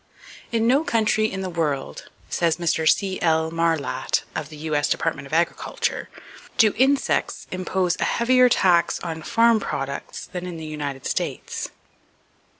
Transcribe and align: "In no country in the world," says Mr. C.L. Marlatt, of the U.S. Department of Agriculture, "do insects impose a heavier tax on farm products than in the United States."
"In 0.51 0.65
no 0.65 0.83
country 0.83 1.31
in 1.31 1.41
the 1.41 1.47
world," 1.51 2.09
says 2.27 2.57
Mr. 2.57 2.89
C.L. 2.89 3.51
Marlatt, 3.51 4.23
of 4.33 4.49
the 4.49 4.57
U.S. 4.71 4.89
Department 4.89 5.27
of 5.27 5.31
Agriculture, 5.31 6.09
"do 6.57 6.73
insects 6.75 7.45
impose 7.51 7.95
a 7.99 8.05
heavier 8.05 8.49
tax 8.49 8.99
on 9.01 9.21
farm 9.21 9.59
products 9.59 10.25
than 10.25 10.47
in 10.47 10.57
the 10.57 10.65
United 10.65 11.05
States." 11.05 11.69